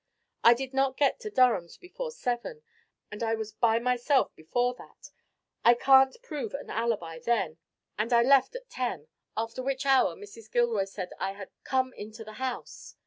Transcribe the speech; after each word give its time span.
I 0.43 0.55
did 0.55 0.73
not 0.73 0.97
get 0.97 1.19
to 1.19 1.29
Durham's 1.29 1.77
before 1.77 2.09
seven, 2.09 2.63
and 3.11 3.21
I 3.21 3.35
was 3.35 3.51
by 3.51 3.77
myself 3.77 4.35
before 4.35 4.73
that. 4.73 5.11
I 5.63 5.75
can't 5.75 6.17
prove 6.23 6.55
an 6.55 6.71
alibi 6.71 7.19
then, 7.19 7.59
and 7.99 8.11
I 8.11 8.23
left 8.23 8.55
at 8.55 8.67
ten, 8.67 9.09
after 9.37 9.61
which 9.61 9.85
hour 9.85 10.15
Mrs. 10.15 10.49
Gilroy 10.51 10.85
said 10.85 11.09
I 11.19 11.33
had 11.33 11.51
come 11.63 11.93
into 11.93 12.23
the 12.23 12.33
house. 12.41 12.95